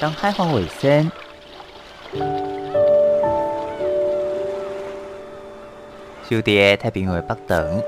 [0.00, 1.12] 当海防卫生，
[6.26, 7.82] 守伫太平洋北端，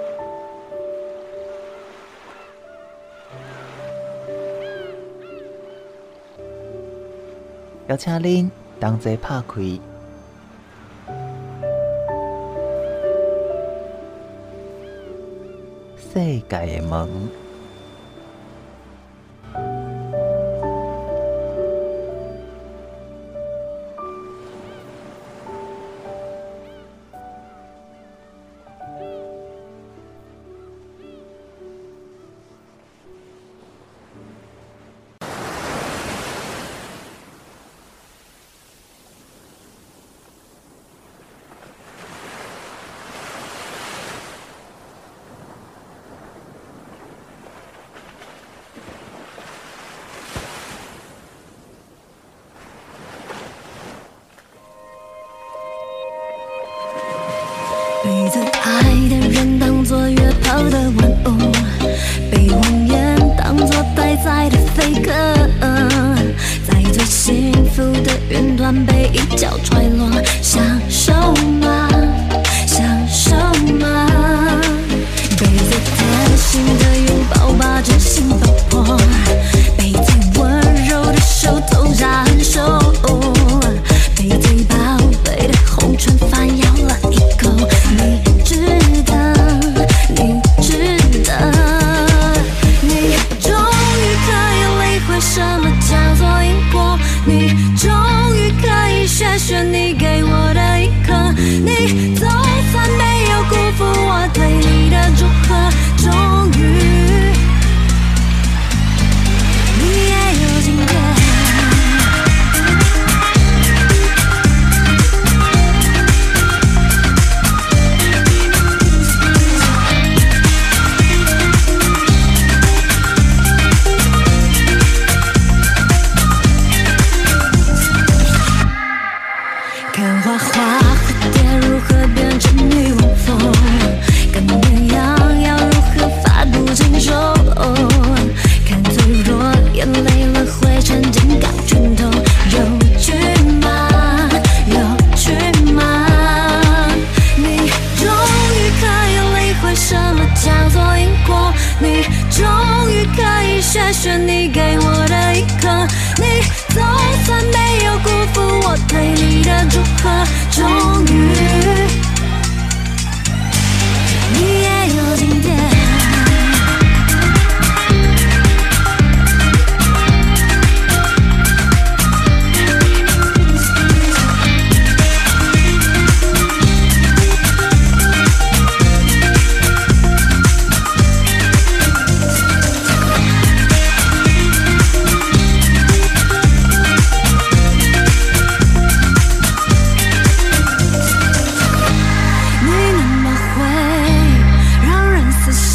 [7.88, 9.62] 邀请您同齐拍开
[15.96, 17.41] 世界的门。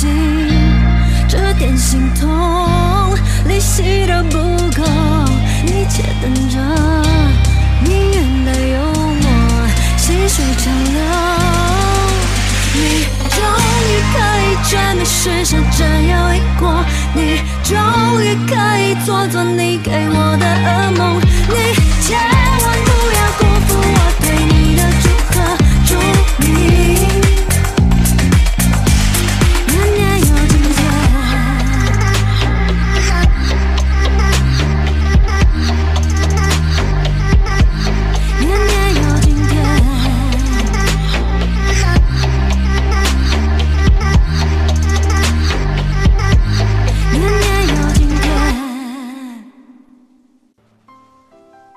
[0.08, 2.26] 人死心，这点心痛
[3.46, 4.38] 利息都不
[4.76, 4.84] 够，
[5.66, 6.58] 你且等着，
[7.84, 9.68] 命运的幽默
[9.98, 10.96] 细水长流。
[12.74, 12.80] 你
[13.30, 13.40] 终
[13.84, 17.20] 于可以全面实现真有因果，你
[17.64, 17.76] 终
[18.22, 21.20] 于可以做做你给我的噩梦，
[21.50, 21.56] 你
[22.02, 25.06] 千万不要辜负我对你的祝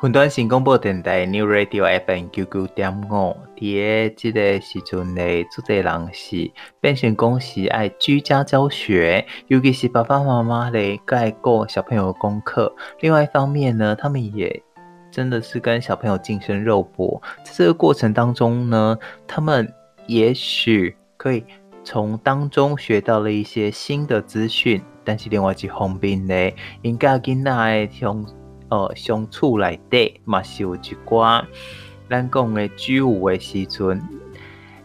[0.02, 6.50] 云端新广播电台 New Radio FM 九九点五，伫个这个时阵嘞，做侪人是
[6.80, 12.74] 变成讲是爱居家教学，尤其是爸爸妈妈嘞，该顾小朋友的功课。
[13.00, 14.62] 另外一方面呢，他们也
[15.10, 18.96] 真的是跟小朋友近身肉搏，在这个过程当中呢，
[19.28, 19.70] 他们
[20.06, 21.44] 也许可以
[21.84, 26.34] 从当中学到了一些新的资讯，但是另外一方面呢，
[26.80, 28.24] 应该囡仔的从
[28.70, 31.44] 呃相处内底嘛是有一寡
[32.08, 34.00] 咱讲的居无的时阵。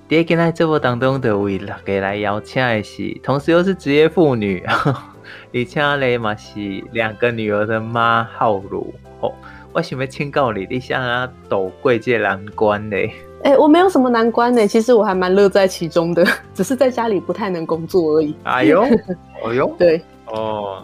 [0.08, 4.64] 在今日节目当中，就为大家来邀请的是，同时又是职业妇女，
[5.52, 6.60] 而且呢嘛是
[6.92, 8.94] 两个女儿的妈浩如。
[9.22, 9.34] 哦，
[9.74, 13.12] 我想要请教你，你想要躲过这难关嘞？
[13.44, 16.24] 哎、欸，我没有什么难关呢，其实我还蛮乐在其中的，
[16.54, 18.36] 只是在家里不太能工作而已。
[18.44, 18.84] 哎呦，
[19.44, 20.84] 哎呦，对，哦，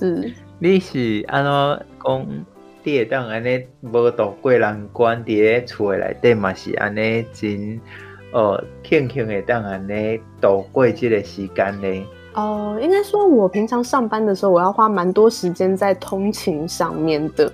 [0.00, 0.32] 是。
[0.58, 2.26] 你是安怎讲？
[2.82, 7.78] 你会当安尼无度过难关，伫咧厝诶内底嘛是安尼真，
[8.32, 12.06] 呃，庆幸会当安尼度过这个时间呢？
[12.32, 17.52] 哦、呃，应该说，我平常上班的时候，我要花蛮多时间在通勤上面的。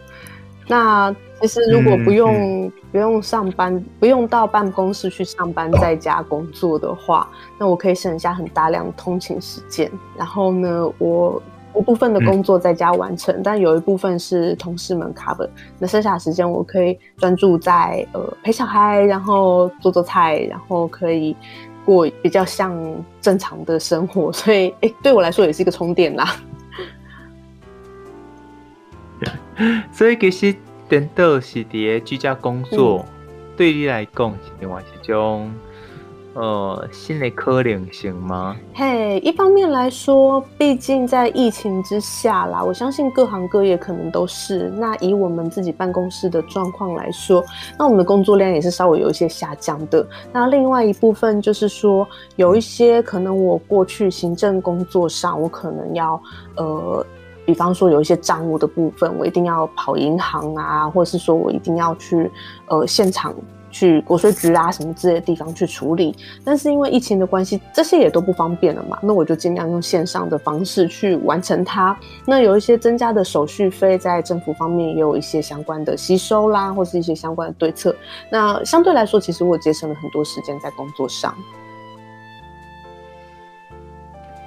[0.68, 7.28] 那其实如果不用、嗯嗯、不用上班，不用到办公室去上班，在家工作的话，
[7.58, 9.90] 那我可以省下很大量通勤时间。
[10.16, 11.42] 然后呢，我。
[11.78, 15.48] 一部分的工作在家完成，嗯、但有一部分是同事们 cover。
[15.78, 21.36] 那剩下的时间我可以专注在呃陪小孩，然后做做菜，然后可以
[21.84, 22.76] 过比较像
[23.20, 24.32] 正常的生活。
[24.34, 26.36] 所以，哎、欸，对我来说也是一个充电啦。
[29.92, 30.54] 所以其实
[30.88, 33.14] 等到是伫居家工作，嗯、
[33.56, 35.50] 对你来讲是另外一种。
[36.36, 38.54] 呃，新的可能性吗？
[38.74, 44.70] 嘿一方面来说，毕竟在疫情之下啦，我相信各行各业可能都是。
[44.76, 47.42] 那以我们自己办公室的状况来说，
[47.78, 50.06] 那我们的工作量也是稍微有一些下降的。
[50.30, 52.06] 那另外一部分就是说，
[52.36, 56.20] 有一些可能我过去行政工作上，我可能要
[56.58, 57.06] 呃，
[57.46, 62.30] 比方说有一些账务的部分，我一定要跑银行啊，或者是说我一定要去
[62.68, 63.34] 呃现场。
[63.76, 68.98] 去国税局啊，什么之类的地方去处理，但是因为疫情的关系，这些也都不方便了嘛。
[69.02, 71.94] 那我就尽量用线上的方式去完成它。
[72.24, 77.94] 那有一些增加的手续费，在政府方面也有一些相关的吸收啦，或是一些相关的对策。
[78.30, 81.34] 那相对来说，其实我节省了很多时间在工作上。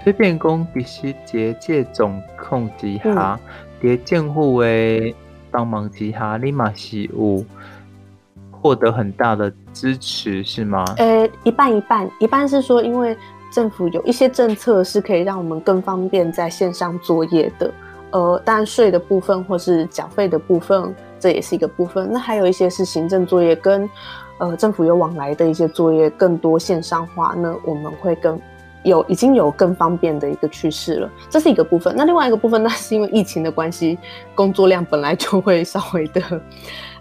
[0.04, 3.40] 这边讲其实在这种控制下，
[3.80, 5.14] 在、嗯、政府的
[5.52, 7.46] 帮忙之下，你嘛是有。
[8.62, 10.84] 获得很大的支持是吗？
[10.98, 13.18] 呃，一半一半，一半是说，因为
[13.52, 17.72] 政府有一些政策是可以让我们更方便在线上作业的，
[18.12, 22.10] 呃，当然税的部分或是缴费的部分，这也是一个部分。
[22.12, 23.90] 那还有一些是行政作业跟
[24.38, 28.40] 呃政府有往来的一些作业，更多线上化，那我们会更
[28.84, 31.94] 有已经有更方便的一个趋势了，这是一个部分。
[31.98, 33.98] 那另外一个部分，那是因为疫情的关系，
[34.36, 36.22] 工作量本来就会稍微的。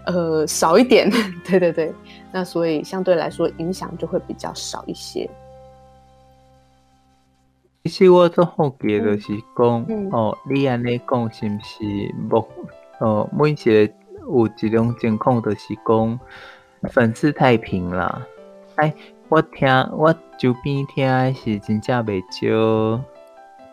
[0.05, 1.09] 呃，少一点，
[1.45, 1.93] 对对对，
[2.31, 5.29] 那所以相对来说影响就会比较少一些。
[7.83, 11.83] 其实我做好奇就是讲，嗯嗯、哦，你安尼讲是不是
[12.29, 12.47] 目，
[12.99, 13.93] 哦，每一个
[14.27, 16.19] 有一种情况就是讲
[16.91, 18.25] 粉丝太平啦。
[18.75, 18.93] 哎，
[19.29, 23.03] 我听我周边听的是真正袂少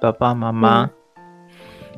[0.00, 0.90] 爸爸妈妈，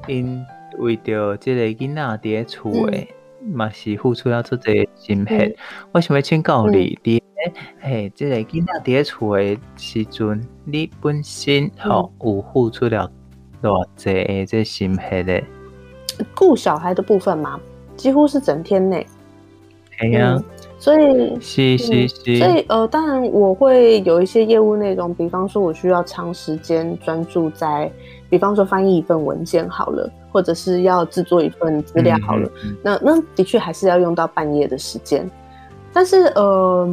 [0.06, 0.46] 因、嗯、
[0.78, 3.08] 为着这个囡仔伫咧厝诶。
[3.44, 5.56] 嘛是付出了做侪心血，嗯、
[5.93, 13.11] 我想要请教你，伫、嗯、嘿，即、这个囡仔伫咧厝诶时阵，你本身吼、嗯、有付出了
[13.62, 15.44] 偌侪诶这心血咧？
[16.35, 17.61] 顾小孩的部分嘛，
[17.96, 19.06] 几乎是整天内。
[20.00, 20.44] 哎呀、嗯，
[20.79, 27.90] 所以是是是，所以呃，当然我会有一些业务内容，比方说我需要长时间专注在。
[28.30, 35.28] 比方说翻译一份文件好了，或者是要制作一份资料好了，嗯嗯、那那的确还是要用到半夜的时间。
[35.92, 36.88] 但是呃，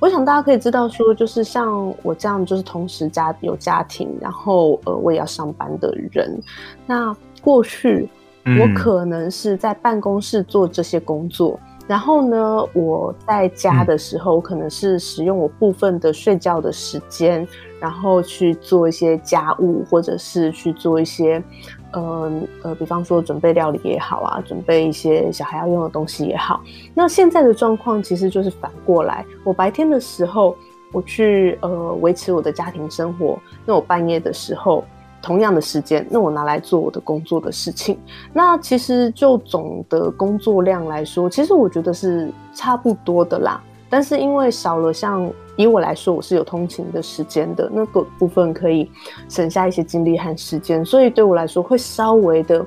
[0.00, 6.42] 我想大家可以知道说，就是像我这样，就是同时家有家庭，然后呃我也要上班的人，
[6.88, 8.08] 那过去
[8.44, 11.56] 我可能是在办公室做这些工作。
[11.62, 17.48] 嗯然后呢，我在家的时候，我可能是使用我部分的睡觉的时间，嗯、
[17.80, 21.42] 然后去做一些家务，或者是去做一些，
[21.92, 26.60] 呃呃，比方说准备料理也好啊，准备一些小孩要用的东西也好。
[26.94, 30.56] 那现在的状况其实就是反过来，我白天的时候
[30.92, 34.84] 我去呃维持我的家庭生活，那我半夜的时候。
[35.20, 37.98] 同样的时间，那我拿来做我的工作的事情。
[38.32, 43.60] 那其实就总的工作量来说，其实我觉得是差不多的啦。
[43.90, 45.28] 但是因为少了像
[45.58, 48.88] 以我来说，我是有通勤的时间的，那个部分可以
[49.28, 52.64] 省下一些精力和时间，所以对我来说会稍微的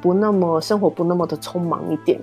[0.00, 2.20] 不那么生活不那么的匆忙一点。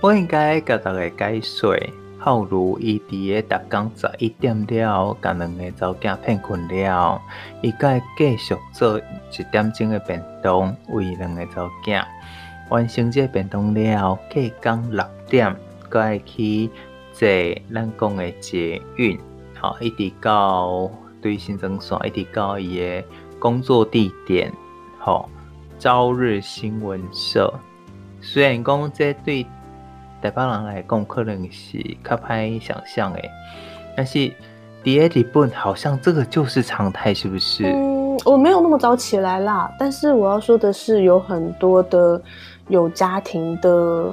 [0.00, 1.76] 我应该给大家解说。
[2.18, 7.20] 好如伊伫个逐工十一点了，甲两个查某囝骗困了，
[7.62, 12.02] 伊该继续做一点钟的便当，为两个查某囝。
[12.70, 15.54] 完成这便当了，隔工六点，
[15.88, 16.68] 该去
[17.18, 17.26] 坐
[17.72, 19.18] 咱讲的捷运，
[19.58, 20.90] 好，一直到
[21.22, 23.02] 对新庄线，一直到伊个
[23.38, 24.52] 工作地点，
[24.98, 25.26] 好，
[25.78, 27.50] 朝日新闻社。
[28.20, 29.44] 虽然讲这对
[30.20, 33.30] 台北人来讲可能是较歹想象诶，
[33.96, 34.30] 但是
[34.84, 37.64] 伫日本好像这个就是常态，是不是？
[37.64, 39.72] 嗯，我没有那么早起来啦。
[39.78, 42.20] 但是我要说的是，有很多的
[42.68, 44.12] 有家庭的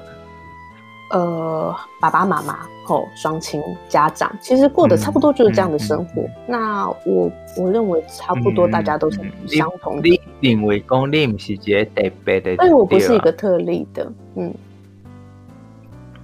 [1.13, 6.22] 呃爸爸妈妈吼双亲家长，其实过得差不多就是这样的生活。
[6.24, 10.10] 嗯嗯嗯、那我我认为差不多大家都是相同的。
[10.39, 12.55] 你认为讲你不是一个特别的？
[12.58, 14.53] 但我不是一个特例的，嗯。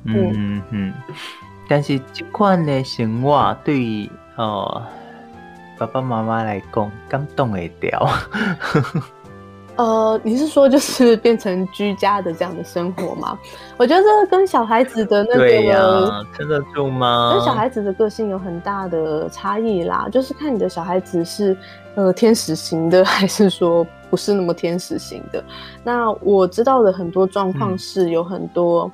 [0.06, 0.94] 嗯嗯嗯，
[1.68, 4.82] 但是这款的生活对于呃
[5.78, 8.10] 爸爸妈妈来讲，感动会掉。
[9.80, 13.40] 呃，你是说就是变成居家的这样的生活吗？
[13.80, 17.34] 我觉得这个跟小孩子的那个撑、啊、得住吗？
[17.34, 21.56] 跟小孩子的个性有很大的差异啦，就是看你的小孩子是
[21.96, 25.42] 呃天使型的，还是说不是那么天使型的。
[25.82, 28.84] 那我知道的很多状况是有很多。
[28.84, 28.92] 嗯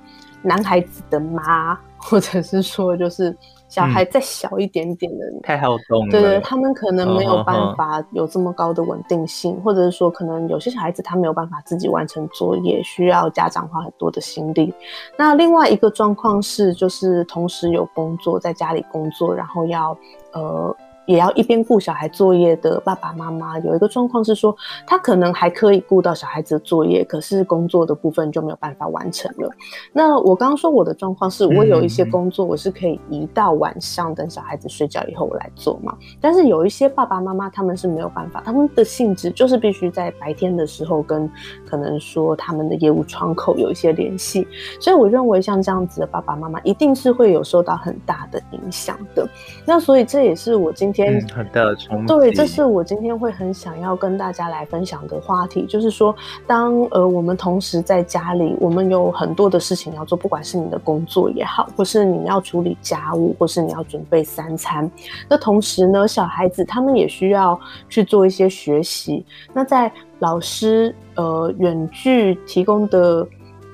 [0.47, 3.35] 男孩子的妈， 或者是说，就是
[3.67, 6.11] 小孩再小一点点的，嗯、太好动了。
[6.11, 14.73] 对对，他们可能没有办法有这么高的稳定性，或者是说，可能有些小孩子他没有办法自己完成作业，需要家长花很多的心力。
[15.17, 19.97] 那另外一个状况是，就是同时有工作，在家里工作，然后要
[20.33, 20.75] 呃。
[21.05, 29.49] 也要一边顾小孩作业的爸爸妈妈，有一个状况是说，他可能还可以顾到小孩子的作业，可是工作的部分就没有办法完成了。
[29.91, 35.95] 那我刚刚说我的状况是，我有一些工作我是可以移到晚上，等小孩子睡觉以后我来做嘛。
[36.19, 41.29] 但是有一些爸爸妈妈他们是没有办法，他们的性质就是必须在白天的时候跟
[41.75, 44.47] 可能说他们的业务窗口有一些联系，
[44.79, 49.27] 所以我认为像这样子的爸爸妈妈一定是会有受到很大的影响的。
[49.65, 51.17] 那所以这也是我今天。
[51.17, 52.13] 嗯，很大的冲击。
[52.13, 56.15] 对，这是我今天会很想要跟大家来分享的话题，就是说，
[56.47, 64.89] 当呃我们同时在家里，我们有很多的事情要做，不管是你的工作也好，或是你要处理家务，或是你要准备三餐。
[65.27, 69.25] 那同时呢，小孩子他们也需要去做一些学习。
[69.53, 73.27] 那在老师呃远距提供的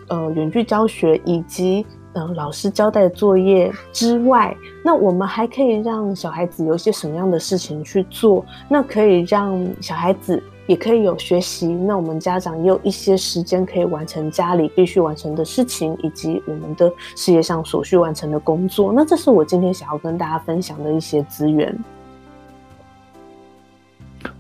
[0.07, 1.86] 呃远距教学以及。
[2.13, 8.45] 嗯，老师交代的作业之外，那我们还可以让小孩子有一些什么样的事情去做？
[8.67, 18.91] 那可以让小孩子也可以有学习，那我们家长也有一些时间可以完成家里必须完成的事情，以及我们的事业上所需完成的工作。
[18.91, 21.74] 那这是我今天想要跟大家分享的一些资源。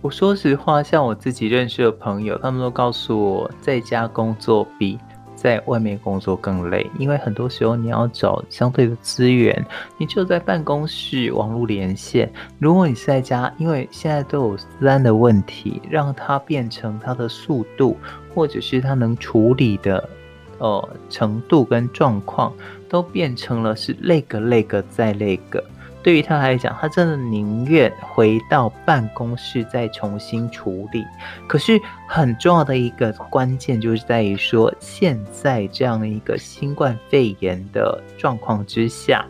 [0.01, 4.97] 我说实话，像我自己认识的朋友，他们都告诉我，在家工作比
[5.35, 9.63] 在外面工作更累，因为很多时候你要找相对的资源，
[9.99, 12.31] 你就在办公室网络连线。
[12.57, 17.95] 如果你是在家，因为现在都有三的问题，让它变成它的速度，
[18.33, 20.09] 或者是它能处理的
[20.57, 22.51] 呃程度跟状况，
[22.89, 25.63] 都变成了是那个那个再那个。
[26.03, 31.05] 对于他来讲，他真的宁愿回到办公室再重新处理。
[31.47, 39.23] 可是很重要的一个关键就是在于说，现在这样的一个新冠肺炎的状况之下，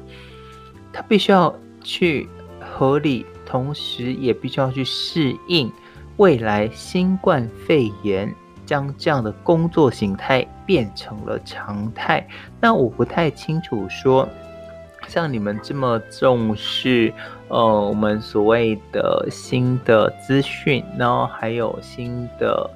[0.93, 5.69] 他必须要去合理，同时也必须要去适应
[6.15, 8.33] 未来新冠肺炎
[8.65, 12.25] 将这样的工作形态变成了常态。
[12.61, 14.25] 那我不太清楚说。
[15.11, 17.13] 像你们这么重视，
[17.49, 22.69] 呃，我们所谓的新的资讯，然后还有新的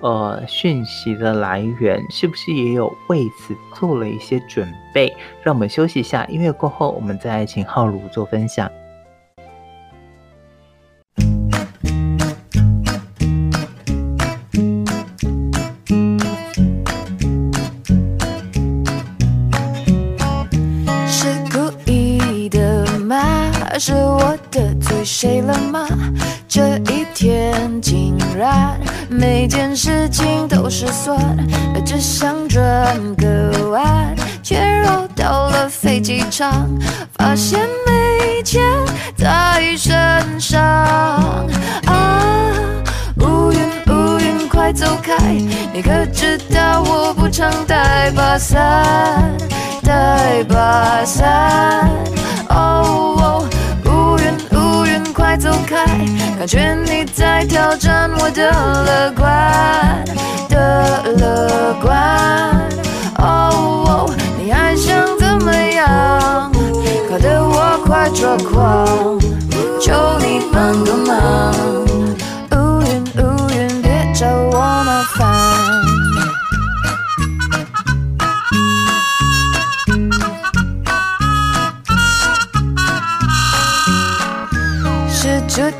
[0.00, 5.14] 呃讯息的来源，是不是也有为此做了一些准备？
[5.42, 8.70] 让我们休息一下，音乐过后，我们再请浩如做分享。
[29.18, 31.18] 每件事情都失算，
[31.84, 36.68] 只想转个弯，却绕到了飞机场，
[37.18, 38.62] 发现没钱
[39.16, 39.90] 在身
[40.38, 40.62] 上。
[41.86, 42.52] 啊，
[43.16, 43.58] 乌云
[43.88, 45.16] 乌云快走开！
[45.72, 49.36] 你可知道我不常带把伞，
[49.82, 51.90] 带把伞。
[52.50, 53.17] 哦。
[55.38, 55.86] 走开！
[56.36, 60.04] 感觉你在挑战我的乐观
[60.48, 62.68] 的乐观。
[63.18, 66.50] 哦，你还想怎么样？
[67.08, 69.18] 搞得我快抓狂！
[69.80, 71.54] 求你帮个忙！
[72.52, 74.26] 乌云乌云，别找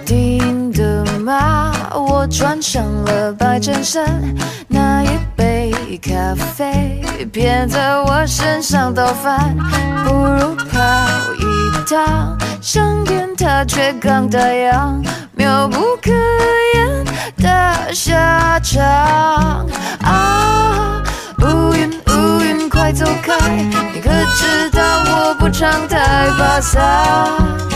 [0.05, 1.73] 定的吗？
[1.95, 4.23] 我穿上了白衬衫，
[4.67, 7.03] 那一杯咖啡
[7.33, 9.57] 偏在我身上倒翻，
[10.05, 10.79] 不如跑
[11.35, 11.45] 一
[11.89, 15.03] 趟，上天它却刚打烊，
[15.33, 16.11] 妙不可
[16.75, 17.05] 言
[17.39, 18.85] 的下场
[20.03, 21.03] 啊！
[21.41, 23.35] 乌云乌云快走开，
[23.95, 27.68] 你可知道我不常带把伞？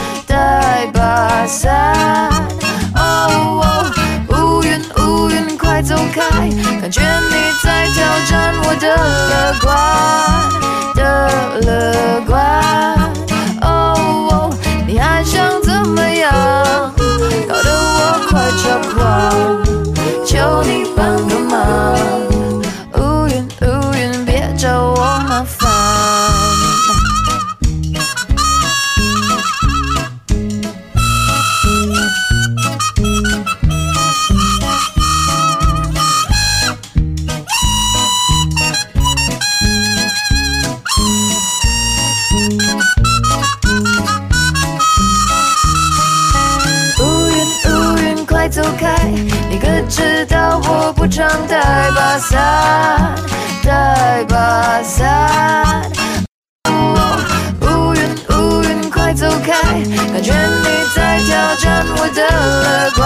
[6.92, 10.31] 觉你在挑战我的乐观
[52.22, 53.14] 伞，
[53.64, 55.82] 带把伞。
[57.60, 58.00] 乌云
[58.30, 59.52] 乌云快走开，
[60.12, 63.02] 感觉你在挑战我的乐观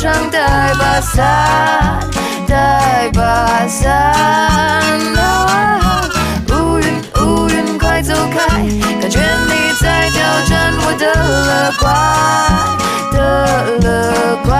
[0.00, 2.00] 我不常带把伞，
[2.48, 3.92] 带把伞
[5.18, 6.00] 啊。
[6.48, 6.86] 乌云
[7.20, 8.38] 乌云快走开，
[8.98, 11.04] 感觉你在挑战我的
[11.44, 11.84] 乐观
[13.12, 13.18] 的
[13.82, 14.50] 乐观。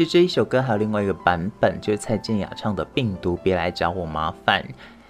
[0.00, 4.62] 其实这一首歌还有另外一个版本，就是蔡健雅唱的《病毒别来找我麻烦》。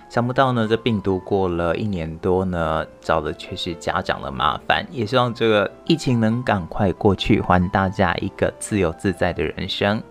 [0.08, 4.84] 想不到呢，这病毒过了一年多呢，找的却是家长的麻烦。
[4.90, 10.02] 也希望这个疫情能赶快过去，还大家一个自由自在的人生。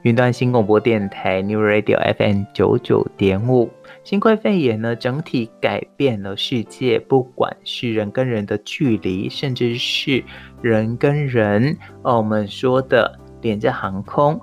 [0.00, 3.68] 云端新广播电台 New Radio FM 九九点五，
[4.02, 10.24] 新冠肺炎呢，整体改变了世界，不管是人跟人的距离，甚至是
[10.62, 13.20] 人跟人，哦，我们说的。
[13.46, 14.40] 廉价航空，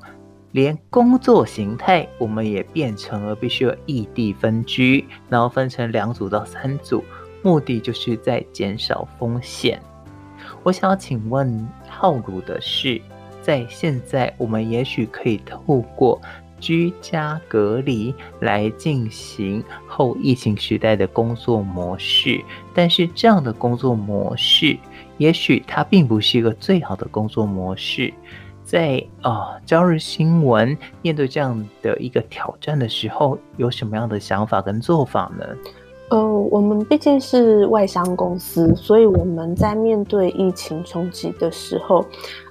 [0.53, 7.03] 连工作形态，我们也变成了必须要异地分居，然后分成两组到三组，
[7.41, 9.77] 目的就是在减少风险。
[10.63, 13.01] 我想要请问浩鲁的是，
[13.41, 16.21] 在现在我们也许可以透过
[16.61, 22.41] 居家隔离来进行后疫情时代的工作模式，
[22.73, 24.77] 但是这样的工作模式，
[25.17, 28.13] 也许它并不是一个最好的工作模式。
[28.73, 35.45] 在啊，朝日新闻面对这样的一个挑战的时候，有什么样的想法跟做法呢？
[36.09, 42.03] 呃，我们毕竟是外商公司，所以我们在面对疫情冲击的时候，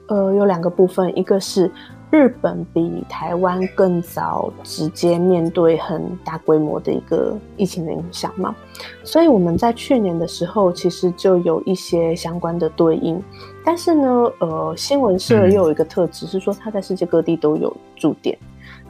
[0.06, 1.68] 呃，有两个部分，一个是。
[2.12, 8.54] 日本比台湾更早直接面对很大规模的一个疫情的影响嘛，
[9.02, 13.18] 所以我们在去年的时候其实就有一些相关的对应，
[13.64, 14.06] 但是呢，
[14.40, 18.38] 呃，新闻社又有一个特质是说它在世界各地都有驻点，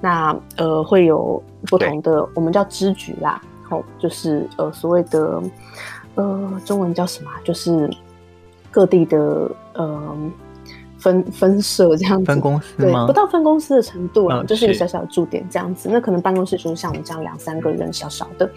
[0.01, 5.41] 那呃会有不同的我们叫支局啦，哦，就是呃所谓的
[6.17, 7.89] 呃中文叫什么，就是
[8.69, 10.17] 各地的呃。
[11.03, 15.89] 分分社这样子，分公司对，不到分公司的程度了，啊，哦，就是一个小小的驻点这样子。
[15.93, 18.49] 那可能办公室就是像我们这样两三个人小小的。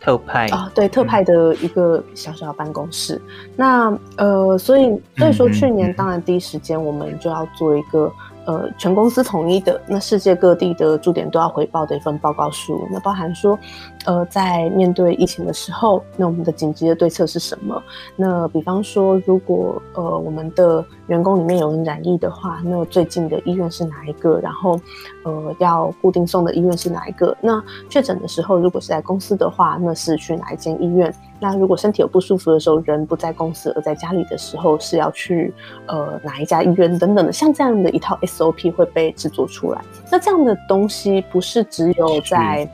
[0.00, 0.46] 特派。
[0.48, 3.16] 啊，对，特派的一个小小的办公室。
[3.16, 8.10] 嗯、那呃，所以所以说去年当然第一时间我们就要做一个
[8.46, 12.88] 呃，全公司统一的，那世界各地的驻点都要回报的一份报告书。
[12.90, 13.58] 那包含说，
[14.06, 17.82] 呃，在面对疫情的时候，那我们的紧急的对策是什么？
[18.16, 24.38] 那比方说，如果呃我们的员工里面有人染疫的话，那最近的医院是哪一个？
[24.40, 24.80] 然后，
[25.24, 27.36] 呃，要固定送的医院是哪一个？
[27.40, 31.12] 那确诊的时候，如果是在公司的话，那是去哪一间医院？
[31.40, 35.52] 那如果身体有不舒服的时候，人不在公司而在家里的时候，是要去
[35.86, 39.80] 呃哪一家医院等等的，像这样的一套 SOP 会被制作出来。
[40.10, 42.68] 那这样的东西不是只有在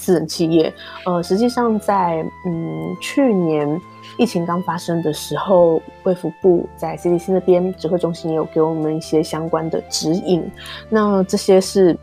[0.00, 0.72] 私人企业，
[1.04, 3.80] 呃，实际上在嗯去年
[4.16, 10.42] 疫情刚发生的时候，卫福部在 CDC 那边指挥中心也有给我们一些相关的指引。
[10.88, 11.94] 那这些是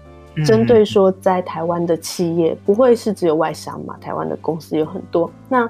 [0.45, 3.97] 针对说在台湾的企业，不会是只有外商嘛？
[3.99, 5.29] 台湾的公司有很多。
[5.49, 5.67] 那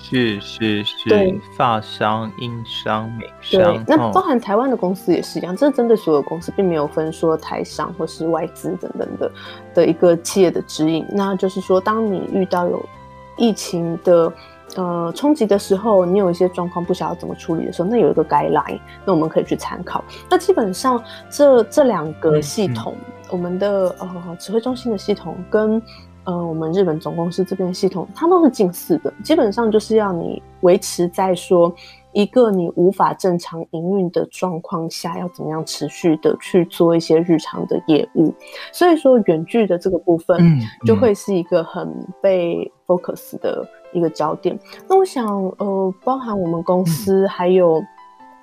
[0.00, 9.32] 是是是，对，法商、英商、美商，对，那包含台湾的公司也是一样，这是针对所有公司，并没有分说台商或是外资等等的
[9.74, 11.06] 的一个企业的指引。
[11.10, 12.84] 那就是说，当你遇到有
[13.36, 14.32] 疫情的
[14.76, 20.04] 呃冲击的时候，你有一些状况不晓得怎么处理的时候，那有一个 guideline，那我们可以去参考。
[20.28, 25.80] 那基本上这这两个系统，嗯嗯、我们的呃指挥中心的系统跟。
[26.24, 31.74] 呃，我们日本总公司这边的系统，它都是近似的，基本上就是要你维持在说
[32.12, 38.32] 一个你无法正常营运的状况下，要怎么样持续的去做一些日常的业务。
[38.70, 40.38] 所以说，远距的这个部分，
[40.86, 44.54] 就会是一个很被 focus 的一个焦点。
[44.54, 45.26] 嗯嗯、那我想，
[45.58, 47.82] 呃，包含我们公司还有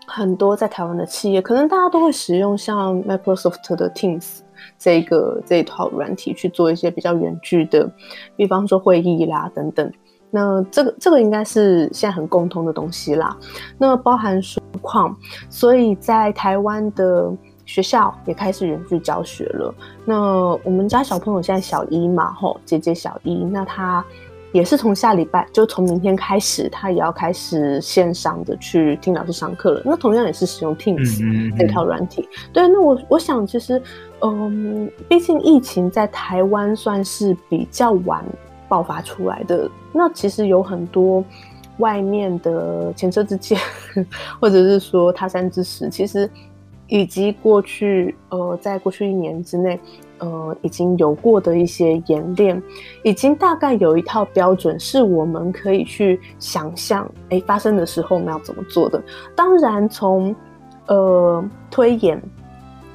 [0.06, 4.40] 很多在台湾的企业，可能大家都会使用像 Microsoft 的 Teams。
[4.78, 7.90] 这个这一套软体去做一些比较远距的，
[8.36, 9.92] 比方说会议啦等等。
[10.32, 13.36] 那这个这个应该是现在很共通的东西啦。
[13.78, 15.16] 那包含书况，
[15.50, 17.32] 所以在台湾的
[17.66, 19.74] 学校也开始远距教学了。
[20.06, 24.04] 那我们家小朋友现在小一嘛，吼，姐姐小一，那他。
[24.52, 29.82] 也是从下礼拜，就从明天开始，他也要开始线上的去听老师上课了。
[29.86, 32.28] 那同样也是使用 Teams 这套软体。
[32.52, 33.82] 对，那我我想其实，
[34.22, 38.26] 嗯，毕竟疫情在台湾算是比较晚
[38.68, 39.70] 爆发出来的。
[39.94, 41.24] 那其实有很多
[41.78, 43.60] 外面的前车之鉴，
[44.42, 46.30] 或者是说他山之石，其实
[46.88, 49.80] 以及过去，呃，在过去一年之内。
[50.20, 52.62] 呃，已经有过的一些演练，
[53.04, 59.02] 已经大概有一套标准，是我们可以去想象，哎，发生的时候我们要怎么做的。
[59.36, 60.36] 当然从，
[60.88, 62.22] 从呃推演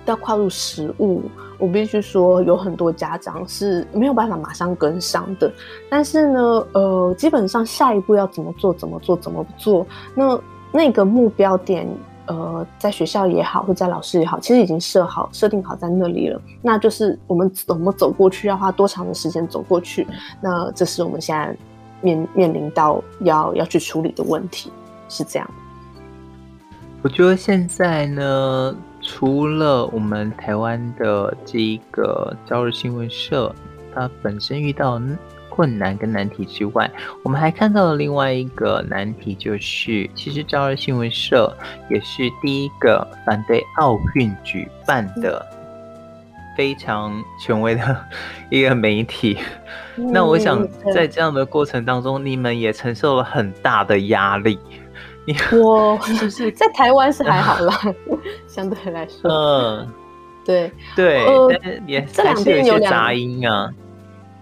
[0.05, 1.23] 到跨入实务，
[1.59, 5.53] 我必须说，有很多家长是没有办法马上跟上的。
[5.89, 10.41] 但是呢，呃，基本上下一步要怎么做，怎么做，怎么做，那
[10.73, 11.89] 那个目标点。
[12.27, 16.41] 呃，在学校也好，或者在老师也好，其实已经设好、设定好在那里了。
[16.63, 20.07] 那就是我们怎么走过去，要花多长的时间走过去？
[20.41, 21.57] 那这是我们现在
[22.01, 24.73] 面面临到要要去处理的问题，
[25.09, 25.51] 是这样。
[27.03, 33.55] 我觉得现在呢，除了我们台湾的这一个朝日新闻社，
[33.95, 35.01] 它本身遇到。
[35.55, 36.91] 困难跟难题之外，
[37.23, 41.57] 我们还看到了另外一个难题，就是其实朝日新闻社
[41.89, 45.47] 也是第一个反对奥运举办的
[46.57, 48.05] 非常权威的
[48.51, 49.39] 一个媒体。
[49.97, 54.59] 嗯、 那我想在这样的过程当中，你们也承受了很大的压力。
[55.53, 57.81] 我 就是在台湾是还好啦，
[58.49, 59.89] 相对来说，嗯，
[60.45, 63.73] 对对，呃、但是也还是有一些杂音啊。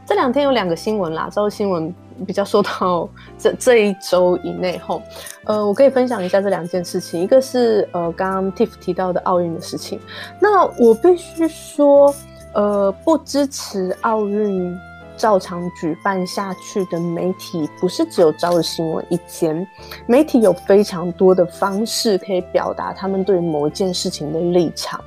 [0.04, 1.94] 这两天有两个新闻啦，朝日新闻
[2.26, 5.00] 比较受到这 这一周以内后，
[5.44, 7.22] 呃，我可以分享一下这两件事情。
[7.22, 10.00] 一个是呃，刚刚 Tiff 提到的奥运的事情。
[10.40, 12.12] 那我必须说，
[12.52, 14.76] 呃，不支持奥运
[15.16, 19.66] 照常举办下去的媒体，不是只有朝日新闻一间。
[20.06, 25.00] 媒体有非常多的方式可以表达他们对某一件事情的立场。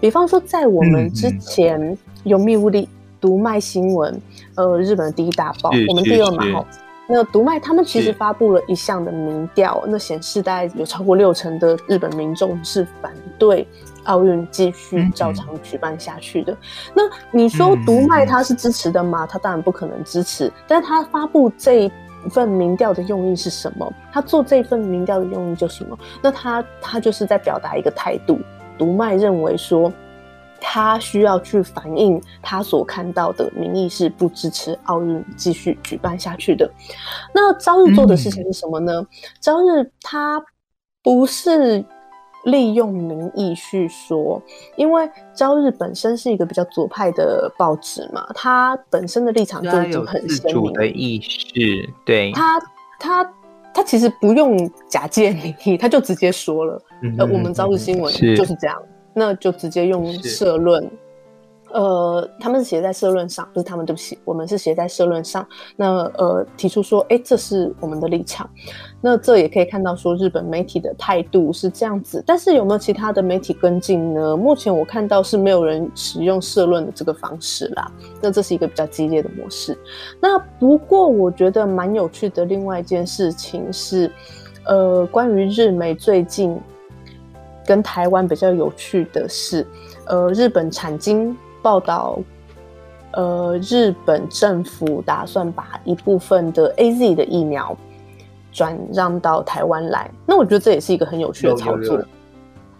[0.00, 2.88] 比方说，在我们之前有密物力。
[3.20, 4.22] 读卖新闻，
[4.58, 6.66] 呃，日本的第一大报，我们第二嘛吼。
[7.08, 13.66] 那读卖他们其实发布了一项的民调，那显示大概有超过六成的日本民众是反对
[14.02, 16.52] 奥运继续照常举办下去的。
[16.52, 16.58] 嗯、
[16.96, 19.24] 那你说读卖他是支持的吗？
[19.26, 20.52] 他当然不可能支持。
[20.66, 21.92] 但是他发布这一
[22.28, 23.90] 份民调的用意是什么？
[24.12, 25.96] 他做这份民调的用意就是什么？
[26.20, 28.40] 那他他就是在表达一个态度。
[28.76, 29.92] 读卖认为说。
[30.60, 36.70] 他需要去反映他所看到的民意是不支持奥运继续举办下去的。
[37.34, 39.00] 那朝日做的事情是什么呢？
[39.00, 39.06] 嗯、
[39.40, 40.42] 朝日他
[41.02, 41.84] 不是
[42.44, 44.40] 利用民意去说，
[44.76, 45.02] 因为
[45.34, 52.30] 《朝日》本身是一个比较左派的报纸嘛，他本身的立场就已经很鲜明的意识，对。
[52.32, 52.60] 他
[52.98, 53.32] 他
[53.74, 54.56] 他其实不用
[54.88, 60.90] 假借民意，他就直接说了，嗯、呃，我们《朝日新闻》就是这样，是那就直接用社论。
[61.70, 65.46] 呃，他们是写在社论上，不是他们，对不起，我们是写在社论上。
[65.76, 68.48] 那呃，提出说，哎，这是我们的立场。
[69.02, 72.24] 那这也可以看到说，日本媒体的态度是这样子。
[72.26, 74.34] 但是有没有其他的媒体跟进呢？
[74.34, 77.92] 目前我看到是没有人使用社论的这个方式啦。
[78.22, 79.76] 那这是一个比较激烈的模式。
[80.22, 84.10] 那不过我觉得蛮有趣的另外一件事情是，
[84.64, 86.58] 呃，关于日媒最近
[87.68, 89.66] 跟台湾比较有趣的是，
[90.06, 91.36] 呃，日本产经。
[91.60, 92.20] 报道，
[93.14, 97.76] 呃，日本政府打算把一部分的 AZ 的疫苗
[98.52, 100.08] 转让到台湾来。
[100.24, 102.00] 那我觉得这也是一个很有趣的操作。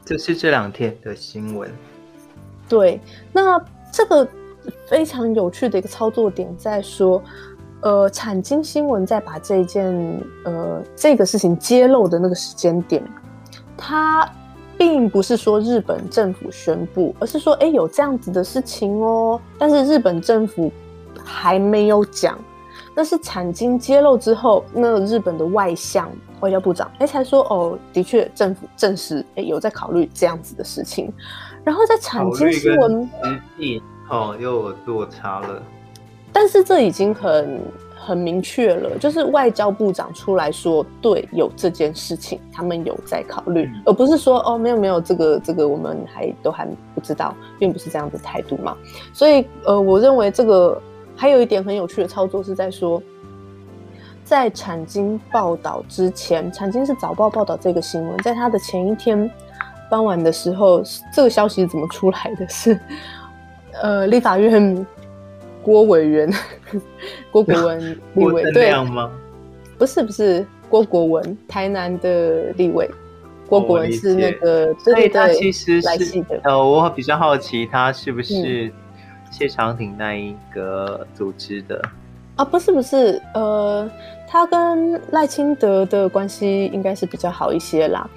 [0.05, 1.69] 这是这两天的新闻。
[2.69, 3.01] 对，
[3.33, 3.61] 那
[3.93, 4.27] 这个
[4.87, 7.21] 非常有趣的一个操作点在说，
[7.81, 9.93] 呃，产经新闻在把这件
[10.45, 13.03] 呃这个事情揭露的那个时间点，
[13.77, 14.27] 它。
[14.79, 19.41] 并不是说日本政府宣布，而是说，哎，有这样子的事情哦。
[19.59, 20.73] 但是日本政府
[21.25, 22.39] 还没有讲，
[22.95, 26.09] 那是产经揭露之后，那日本的外相
[26.41, 31.13] 外交部长，哎，才说，哦，的确政府证实，哎，有在考虑这样子的事情。
[31.65, 35.61] 然后在产经新闻，实际哦又有落差了。
[36.33, 37.61] 但是这已经很。
[38.01, 48.77] 很明确了，就是外交部长出来说，对，有这件事情，他们有在考虑，嗯、而不是说哦，没有没有，这个这个我们还都还不知道，并不是这样的态度嘛。
[49.13, 50.81] 所以呃，我认为这个
[51.17, 53.03] 还有一点很有趣的操作是在说，
[54.25, 59.31] 在产经报道之前，产经是早报报道这个新闻，在他的前一天
[59.91, 60.83] 傍晚的时候，
[61.13, 62.79] 这个消息怎么出来的是，
[63.83, 64.87] 呃，立法院。
[65.69, 66.33] 郭委员，
[67.31, 69.11] 郭国文 立委，对吗？
[69.77, 72.91] 不是不是，郭国文，台南的立委，
[73.47, 78.73] 郭国文是那个，所以他其实是呃，我比较好奇，他是不是
[79.31, 81.77] 谢长廷那一个组织的？
[81.85, 81.91] 嗯、
[82.37, 83.87] 啊，不是不是，呃，
[84.27, 88.09] 他跟赖清德的关系应该是比较好一些啦，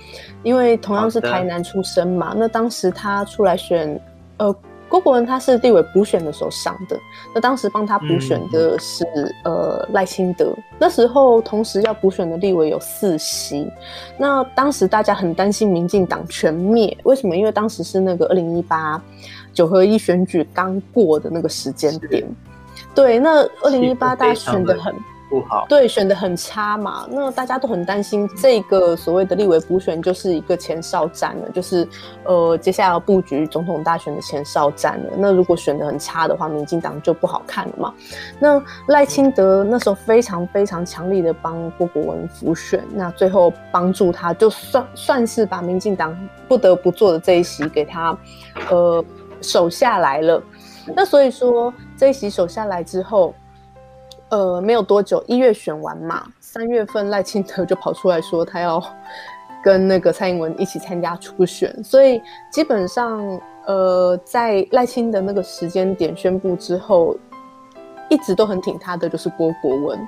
[0.41, 3.99] 因为同样是台南出生嘛，那当时他出来选，
[4.37, 4.55] 呃。
[4.91, 6.99] 郭国文他是立委补选的时候上的，
[7.33, 13.71] 那当时帮他补选的是、嗯、呃赖清德，那时候同时要补选的立委有四席，
[14.17, 17.37] 那当时大家很担心民进党全灭，为什么？
[17.37, 19.01] 因为当时是那个二零一八
[19.53, 22.27] 九合一选举刚过的那个时间点，
[22.93, 24.93] 对，那二零一八大选的很。
[25.31, 31.87] 不好，对，选的很差嘛，那大家都很担心这个所谓的立委补选就是一个前哨战了，就是
[32.25, 35.13] 呃接下来要布局总统大选的前哨战了。
[35.17, 37.93] 那如果选的很差的话，民进党就不好看了嘛。
[38.39, 46.13] 那赖清德那时候非常非常强力的帮郭国文辅选，那最后帮助他，就算算是把民进党
[46.45, 48.17] 不得不做的这一席给他
[48.69, 49.01] 呃
[49.41, 50.43] 守下来了。
[50.93, 53.33] 那所以说这一席守下来之后。
[54.31, 58.81] 呃，没有多久，一月选完嘛，三月份赖清德就跑出来说他要
[59.61, 63.21] 跟那个蔡英文一起参加初选，所以基本上，
[63.65, 67.17] 呃，在赖清德那个时间点宣布之后，
[68.09, 69.99] 一直都很挺他的就是郭国文，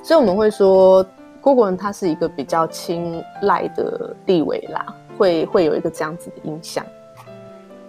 [0.00, 1.04] 所以我们会说
[1.40, 4.86] 郭国文他是一个比较亲赖的地位啦，
[5.18, 6.86] 会会有一个这样子的印象。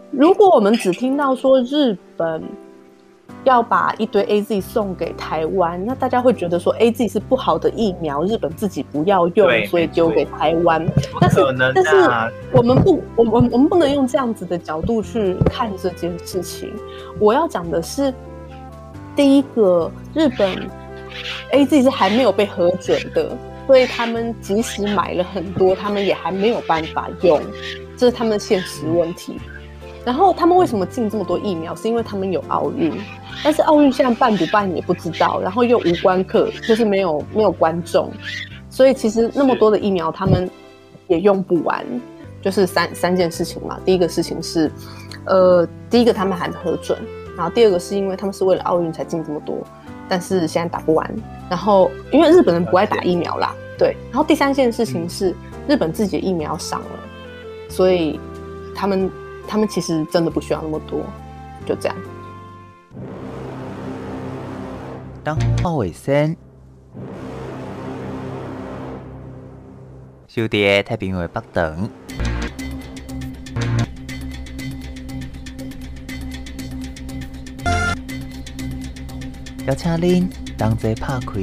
[0.09, 2.41] 如果我们只听到说日本。
[3.43, 10.85] 要把一堆 AZ 送给台湾，那大家会觉得说 AZ 是不好的疫苗，日本自己不要用，所以丢给台湾。
[11.19, 11.39] 但是，
[11.75, 12.09] 但是
[12.53, 16.71] 我们不，我们我们不能用这样子的角度去看这件事情。
[17.19, 18.13] 我要讲的是，
[19.15, 20.69] 第一个，日本
[21.51, 27.41] AZ 是还没有被核准的，所以他们即使买了很多，他们也还没有办法用，
[27.97, 29.37] 这是他们的现实问题。
[30.05, 31.73] 然后他们为什么进这么多疫苗？
[31.75, 32.91] 是因为他们有奥运，
[33.41, 38.11] 但是奥运现在办不办也不知道，然后又无关客，就是没有没有观众，
[38.69, 40.49] 所以其实那么多的疫苗他们
[41.07, 41.85] 也用不完，
[42.41, 43.79] 就是三三件事情嘛。
[43.85, 44.69] 第一个事情是，
[45.25, 46.97] 呃，第一个他们还没核准，
[47.37, 49.57] 然后第二个是因为他们是为了奥运才进这么多，
[50.09, 51.09] 但是现在打不完，
[51.49, 55.33] 然后因为日本人不爱打疫苗啦，对，然后第三件事情是
[55.67, 56.87] 日本自己的疫苗上了，
[57.69, 58.19] 所以
[58.75, 59.09] 他们。
[59.45, 61.01] 他们其实真的不需要那么多，
[61.65, 61.97] 就这样。
[65.23, 66.35] 当好卫生。
[70.27, 71.89] 小弟太平洋北屯。
[79.65, 81.39] 邀请您同齐拍开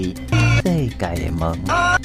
[0.62, 1.99] 世界的门。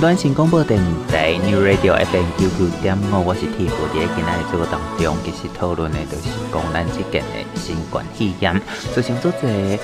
[0.00, 4.08] 短信广播电台 New Radio FM 九九点五，我是 T 蝴蝶。
[4.16, 8.58] 今仔日这个当中，其实讨论的都是讲咱这件的新冠肺炎，
[8.96, 9.78] 造成做这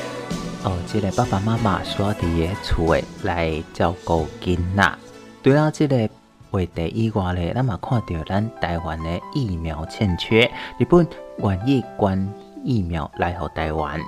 [0.65, 4.93] 哦，这个爸爸妈妈所在的厝来照顾囡仔。
[5.43, 6.09] 对了，这个
[6.51, 11.07] 话题以外呢，咱嘛看到咱台湾的疫苗欠缺，日本
[11.41, 14.01] 愿意捐疫苗来和台湾。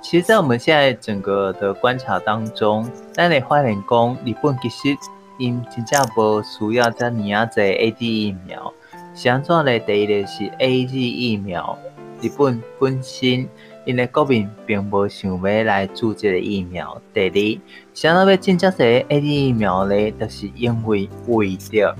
[0.00, 4.96] 其实，在我们现在整个的观察当中，咱来发现讲，日本其实。
[5.42, 8.72] 因真正无需要遮尔啊侪 A G 疫苗，
[9.12, 9.80] 是安怎咧？
[9.80, 11.76] 第一个是 A G 疫苗，
[12.20, 13.48] 日本本身
[13.84, 16.96] 因为国民并无想要来注这个疫苗。
[17.12, 17.60] 第二，
[17.92, 21.92] 想要要进遮侪 A G 疫苗咧，就是因为为着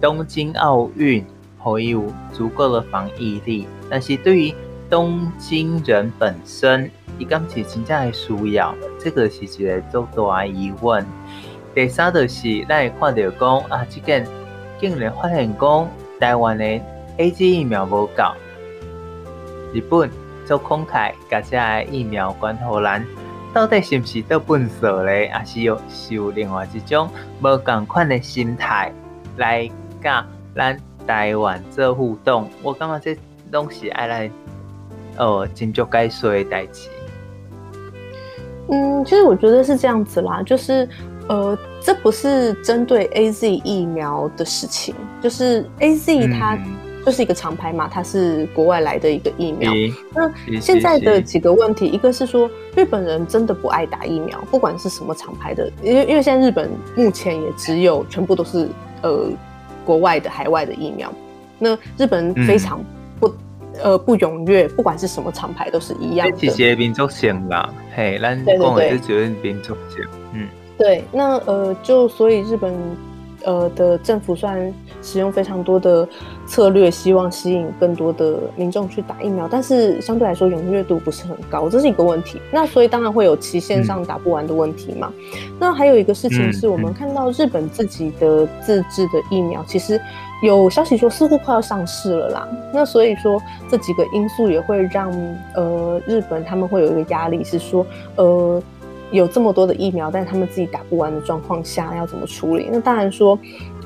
[0.00, 1.26] 东京奥运
[1.60, 3.66] 可以有足够的防疫力。
[3.90, 4.54] 但是对于
[4.88, 11.04] 东京人本身，伊敢是真正会需要，这个是一个足大疑问。
[11.72, 14.26] 第三就是，咱会看到讲啊，即件
[14.80, 16.64] 竟然发现讲台湾的
[17.16, 18.34] A G 疫苗无够，
[19.72, 20.10] 日本
[20.44, 23.06] 做慷慨，甲遮个疫苗关互咱，
[23.54, 25.30] 到底是毋是倒笨手咧？
[25.32, 27.08] 还是有是有另外一种
[27.40, 28.92] 无共款的心态
[29.36, 29.70] 来
[30.02, 32.50] 甲咱台湾做互动？
[32.64, 33.16] 我感觉这
[33.52, 34.30] 拢是爱来
[35.16, 36.88] 呃真足解说的代志。
[38.72, 40.88] 嗯，其实我觉得是这样子啦，就是。
[41.30, 46.58] 呃，这不是针对 AZ 疫苗的事情，就是 AZ 它
[47.06, 49.72] 就是一个厂牌嘛，它是国外来的一个疫苗。
[49.72, 58.68] 嗯那现在的几个问题，一个是说日本人真的不爱打疫苗，不管是什么厂牌的，因为因为现在日本目前也只有全部都是
[59.02, 59.28] 呃
[59.84, 61.12] 国外的海外的疫苗，
[61.60, 62.84] 那日本人非常
[63.20, 63.34] 不、嗯、
[63.84, 66.36] 呃不踊跃，不管是什么厂牌都是一样的。
[66.36, 70.04] 其实民族性啦，嘿，咱讲的是觉得民族性，
[70.34, 70.48] 嗯，
[70.80, 72.74] 对，那呃就所以日本。
[73.42, 74.70] 呃的政府虽然
[75.00, 76.06] 使用非常多的
[76.46, 82.38] 策略，希望吸引更多的民众去打疫苗，但是相对来说踊跃度不是很高，这是一个问题。
[82.52, 85.10] 那所以当然会有期限上打不完的问题嘛。
[85.16, 89.98] 嗯、那还有一个事情是我们看到日本自己的自制的疫苗，其实
[90.42, 92.48] 有消息说似乎快要上市了啦。
[92.74, 95.10] 那所以说这几个因素也会让
[95.54, 98.62] 呃日本他们会有一个压力，是说呃。
[99.12, 102.68] 有这么多的疫苗，但是他们自己打不完的状况下，要怎么处理？
[102.70, 103.38] 那当然说，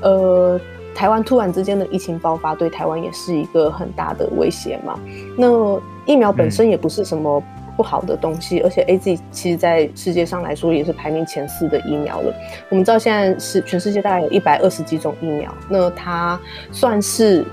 [0.03, 0.61] 呃，
[0.95, 4.99] 台湾突然之间的疫情爆发，对台湾也是一个很大的威胁嘛。
[5.37, 7.43] 那疫苗本身也不是什么
[7.77, 12.33] 不好的东西，嗯、而且 AZ 其实在世界上来说也是排名前四的疫苗了。
[12.69, 16.39] 我们知道现在是全世界大概有一百二十几种疫苗，那它
[16.71, 17.45] 算是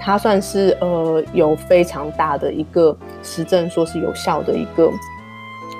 [0.00, 4.90] 它算是呃有非常大的一个实证，说是有效的一个。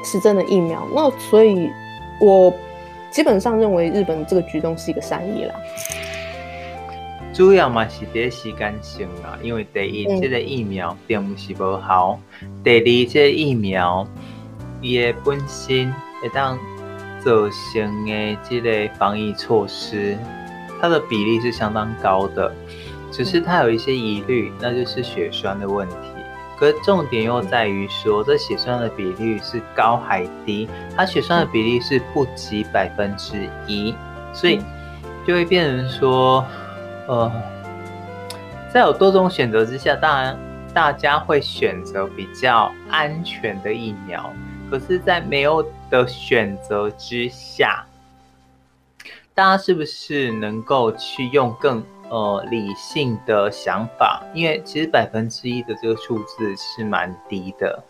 [0.03, 1.71] 实证的疫苗，那所以，
[2.21, 2.53] 我
[3.11, 5.55] 基本上认为日本这个举动是一个善意啦。
[7.33, 14.07] 主要嘛是第一时间性啦，因为第一，这个疫苗并不是无效；嗯、第二，这个疫苗
[14.81, 16.59] 伊的本身会当
[17.25, 20.19] 造成的这个防疫措施，
[20.81, 22.53] 它的比例是相当高的，
[23.13, 25.95] 只是它有一些疑虑，那就是血栓的问题。
[26.61, 30.69] 可重点又在于说，这血栓的比率是高还低？
[30.95, 33.95] 它血栓的比例是不及百分之一，
[34.35, 34.61] 所以
[35.27, 36.45] 就会变成说，
[37.09, 37.33] 呃，
[38.71, 40.39] 在有多种选择之下，当然
[40.75, 44.31] 大家会选择比较安全的疫苗。
[44.71, 47.87] 可是，在没有的选择之下，
[49.35, 51.83] 大家是不是能够去用更？
[52.11, 57.83] 呃，理性的想法，因为其实百分之一的这个数字是蛮低的。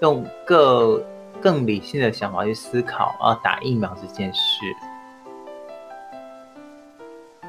[0.00, 1.02] 用更
[1.40, 4.40] 更理性的想法去思考，啊，打疫苗这件事。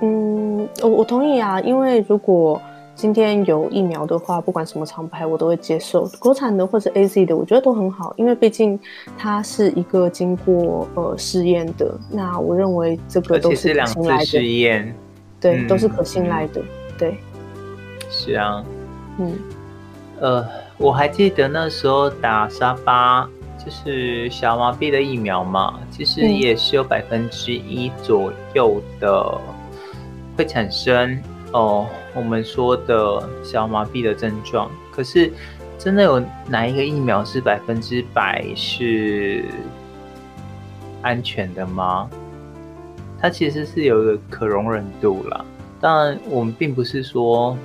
[0.01, 2.59] 嗯，我我同意啊，因为如果
[2.95, 8.79] 今天有疫苗的话，不管什么厂牌，我都会接受，国产的或者 AZ 的，我觉得都很好，因为毕竟
[9.15, 11.95] 它是一个经过呃试验的。
[12.09, 14.95] 那我认为这个都是两次试验。
[15.39, 16.61] 对，都是可信赖的。
[16.61, 16.65] 嗯、
[16.97, 17.17] 对，
[18.09, 18.63] 是啊，
[19.17, 19.37] 嗯，
[20.19, 20.45] 呃，
[20.77, 23.29] 我还记得那时候打沙巴，
[23.63, 29.41] 就是小麻痹的疫苗嘛，其实也是有百分之一左右的
[30.37, 31.21] 会产生
[31.53, 34.69] 哦、呃，我们说的小麻痹的症状。
[34.91, 35.31] 可是，
[35.77, 39.45] 真的有哪一个疫苗是百分之百是
[41.01, 42.09] 安全的吗？
[43.21, 45.43] 它其实是有一个可容忍度啦，
[45.81, 47.57] 当然我们并不是说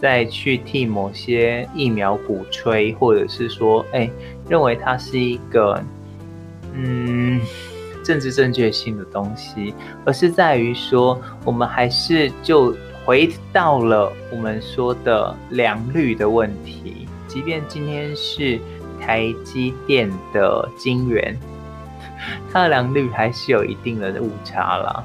[0.00, 4.10] 在去替某些疫苗鼓吹，或者是说，哎、
[4.48, 5.82] 认为它是一个
[6.74, 7.40] 嗯
[8.04, 18.58] 政治正确性的东西，而是在于说，我们还是就回到了我们说的良率的问题，即便今天是
[19.00, 21.36] 台积电的晶圆。
[22.52, 25.04] 它的良率还是有一定的误差啦。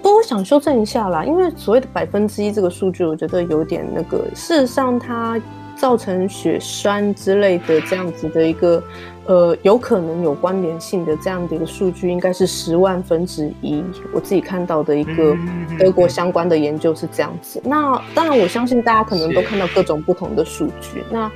[0.00, 4.24] 不过我想修正一下啦，因为所谓的百分之一这个数据，我觉得有点那个。
[4.34, 5.38] 事实上，它
[5.76, 8.82] 造成血栓之类的这样子的一个，
[9.26, 13.82] 呃，有可能有关联性的这样的一个数据，应该是十万分之一。
[14.12, 15.36] 我自己看到的一个
[15.80, 17.60] 德国相关的研究是这样子。
[17.64, 21.02] 那当然，我相信大家可能都看到各种不同的数据。
[21.10, 21.30] 那，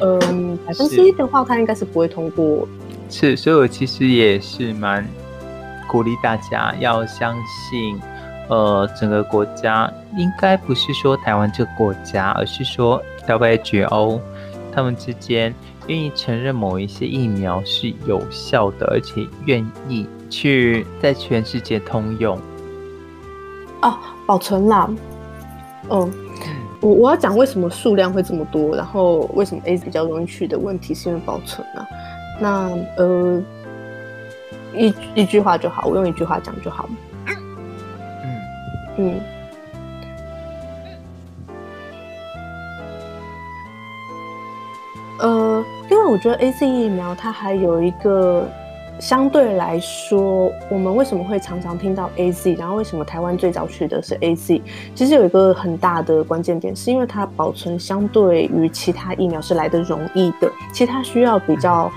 [0.00, 2.66] 嗯，百分之一的话，它应该是不会通过。
[3.10, 5.06] 是，所以我其实也是蛮
[5.88, 8.00] 鼓励大家要相信，
[8.48, 14.20] 呃，整个国家应该不是说台湾这个国家，而是说 WHO
[14.72, 15.54] 他们之间
[15.86, 22.38] 愿意承认某一些疫苗是有效的，而且愿意去在全世界通用。
[23.80, 23.96] 哦，
[24.26, 24.88] 保存啦，
[25.88, 26.12] 嗯，
[26.80, 31.86] 我我要讲为什么数量会这么多，然后为什么 A 比较容易去的问题，是因为保存啊。
[32.40, 33.42] 那呃，
[34.72, 36.88] 一一句话就好，我用一句话讲就好。
[37.26, 38.40] 嗯
[38.96, 39.20] 嗯。
[45.20, 48.48] 呃，另外我觉得 AZ 疫苗它还有一个
[49.00, 52.56] 相对来说，我们为什么会常常听到 AZ？
[52.56, 54.62] 然后为什么台湾最早取的是 AZ？
[54.94, 61.90] 其实有一个很大的关键点，是因为它保存相对于其他疫苗是来的容易的，其他需要比较。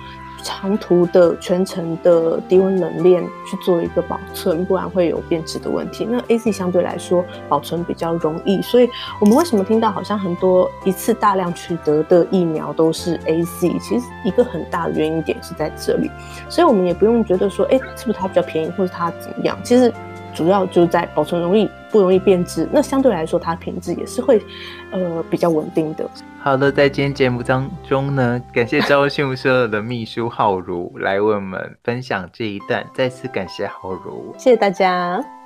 [0.43, 6.07] 长途的全程的低温冷链去做一个保存，不然会有变质的问题。
[6.09, 8.89] 那 A C 相对来说保存比较容易，所以
[9.19, 13.69] 我们为什么听到好像很多一次大量取得的疫苗都是 A C？
[13.79, 16.09] 其实一个很大的原因点是在这里，
[16.49, 19.57] 所以我们也不用觉得说，哎，是不是它比较便宜，或者它怎么样？
[19.63, 19.91] 其实。
[20.34, 22.67] 主要就在保存容易，不容易变质。
[22.71, 24.41] 那相对来说，它品质也是会，
[24.91, 26.09] 呃，比较稳定的。
[26.43, 35.40] 好的，在今天节目当中呢，感谢昭训社的秘书浩如来为我们分享这一段，再次感谢浩如，谢谢大家。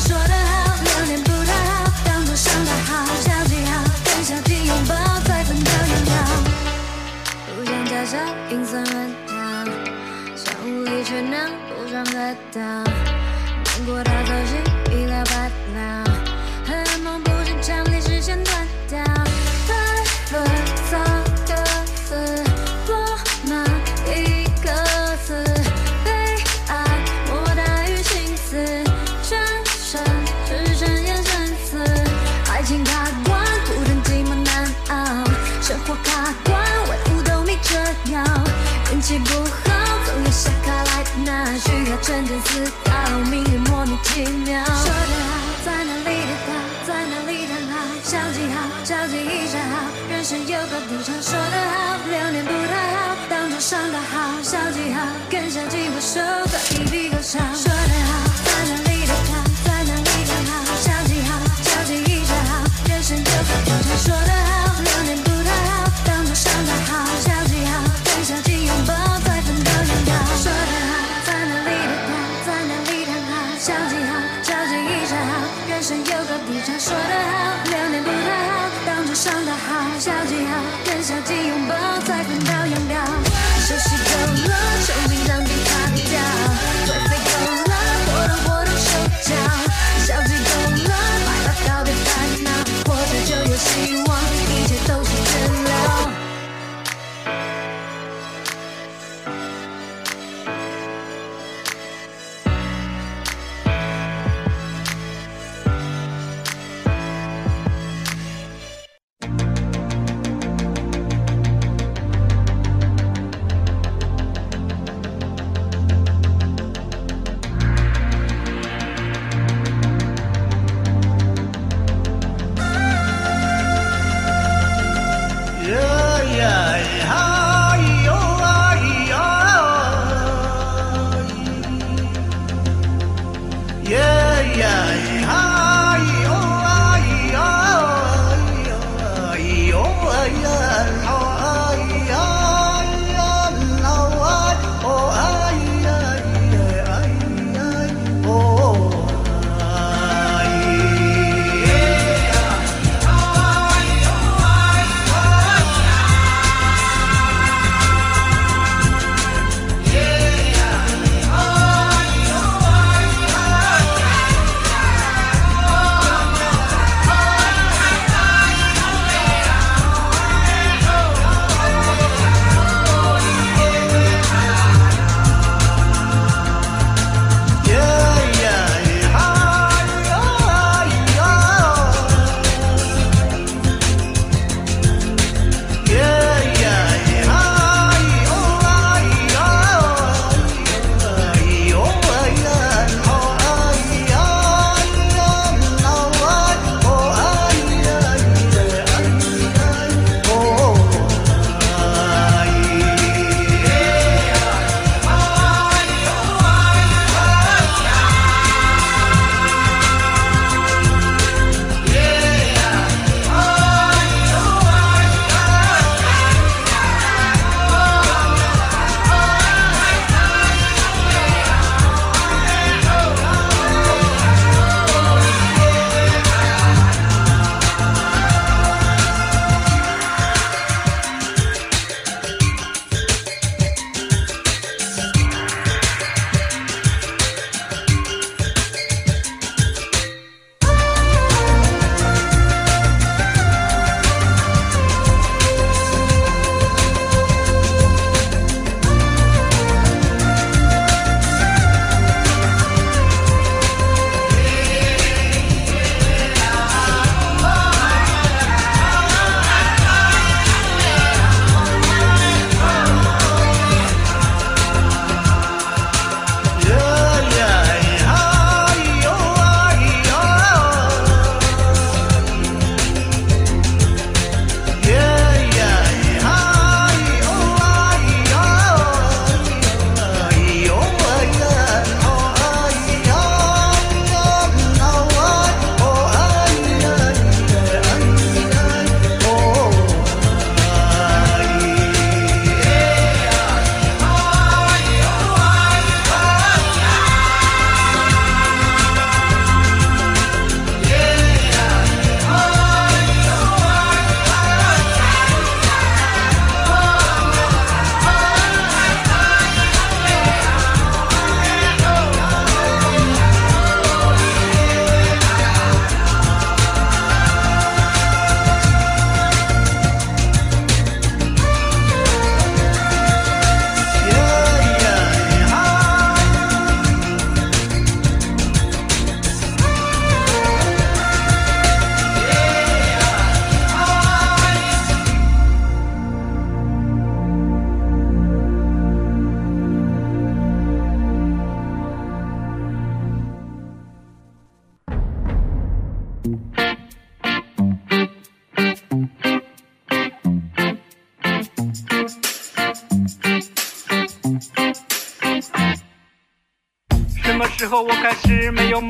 [0.00, 3.06] 说得好，流年不太好，当作伤的好。
[3.20, 4.94] 消极好，跟消极拥抱，
[5.24, 6.12] 再分道扬镳。
[7.88, 8.18] 假笑，
[8.50, 8.94] 阴森软
[9.26, 9.34] 糖，
[10.36, 14.32] 像无力却能互相得到，难过到走，
[39.06, 39.70] 气不好，
[40.04, 42.90] 总有下卡来拿，需要沉淀思考，
[43.30, 44.58] 命运莫名其妙。
[44.64, 45.30] 说得好，
[45.64, 46.50] 在哪里的好，
[46.84, 47.86] 在哪里谈好？
[48.02, 49.86] 消极好，交集一下好。
[50.10, 54.42] 人生有高低潮，说得好，流年不太好，当作伤的好。
[54.42, 56.18] 消极好，跟消极握手，
[56.50, 57.38] 再一笔勾销。
[57.54, 58.10] 说得好，
[58.42, 60.74] 在哪里的好，在哪里谈好？
[60.82, 62.66] 消极好，交集一下好。
[62.88, 64.65] 人生有高低潮，说得好，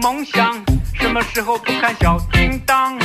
[0.06, 0.54] 梦想？
[0.94, 2.96] 什么时候不看小叮当？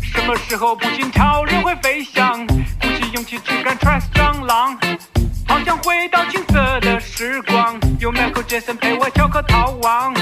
[0.00, 2.46] 什么时候不经超人会飞翔？
[2.46, 4.78] 鼓起勇气去敢 trust 蟑螂？
[5.48, 10.14] 好想回到青涩的时光，有 Michael Jackson 陪我跳颗逃亡。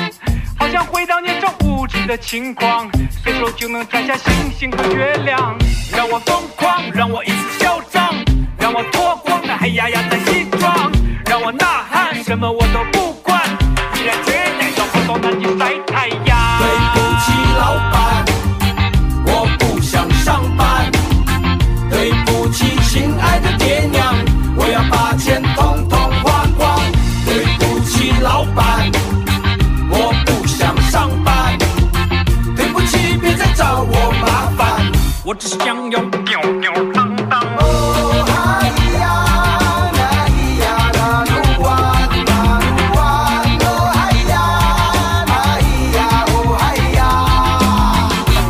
[0.59, 2.91] 好想回到年少无知的轻狂，
[3.23, 5.55] 随手就能摘下星星和月亮。
[5.95, 8.09] 让我疯狂，让我一次嚣张，
[8.59, 10.91] 让我脱光那黑压压的西装，
[11.27, 13.39] 让我呐喊，什么我都不管，
[13.97, 15.92] 依然决然要跑到南极晒
[35.33, 37.41] 我只想要吊吊郎当。
[37.57, 38.69] 哦嗨
[39.01, 39.03] 呀，
[39.95, 42.31] 那咿呀那噜哇，那
[42.61, 43.01] 噜哇，
[43.65, 44.35] 哦嗨呀，
[45.27, 45.65] 那咿
[45.97, 46.61] 呀哦嗨
[46.93, 47.01] 呀。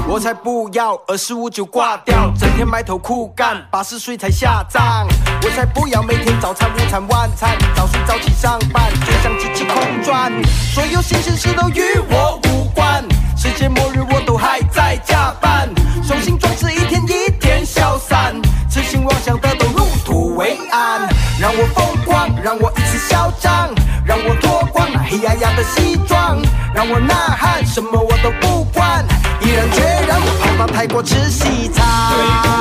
[0.08, 5.06] 我才不要二十五就挂掉，整天埋头苦干，八十岁才下葬。
[5.40, 10.32] 我才不要每天早餐、午餐、晚餐，早睡早起上班，就像机器空转。
[10.74, 11.80] 所有新鲜事都与
[12.10, 13.04] 我无关，
[13.36, 15.68] 世界末日我都还在加班，
[16.12, 18.34] 雄心壮志一天一天消散，
[18.70, 21.08] 痴心妄想的都入土为安。
[21.40, 23.70] 让我疯狂，让我一次嚣张，
[24.04, 26.38] 让我脱光那黑压压的西装，
[26.74, 29.02] 让我呐喊，什么我都不管，
[29.40, 32.51] 毅然决然我跑到泰国吃西餐。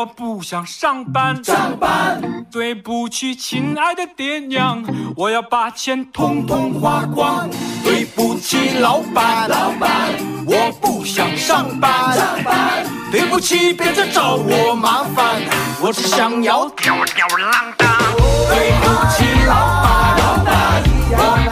[0.00, 1.44] 我不想上班。
[1.44, 4.82] 上班，对不起，亲爱的爹娘，
[5.14, 7.50] 我要把钱统统统统花光。
[7.84, 10.08] 对不起，老板，老板，
[10.46, 12.16] 我不想上班。
[12.16, 12.82] 上班，
[13.12, 15.36] 对不起，别再找我麻烦，
[15.82, 17.86] 我只想要吊吊儿郎当。
[18.48, 21.49] 对不起，老板，老板，我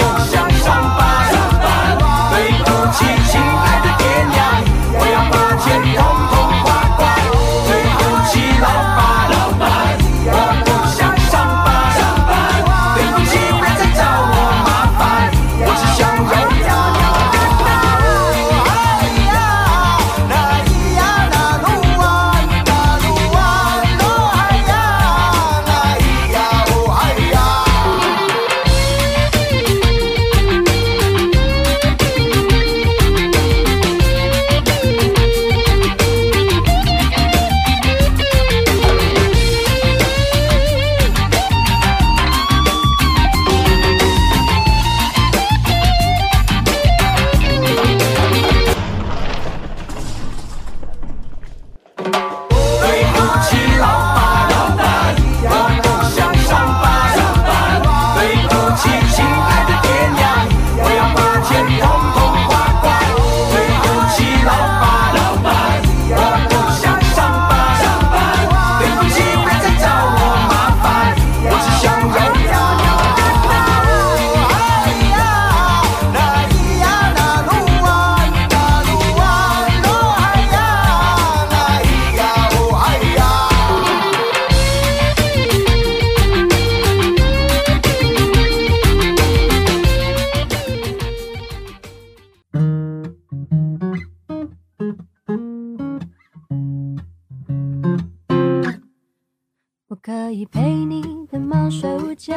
[100.09, 102.34] 可以陪你的猫睡午觉，